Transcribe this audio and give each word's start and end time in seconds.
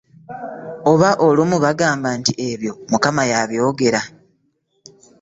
Oba 0.91 1.09
olumu 1.27 1.57
bagamba 1.65 2.09
nti 2.19 2.33
ebyo 2.49 2.71
mukama 2.91 3.23
y'abyogera. 3.31 4.01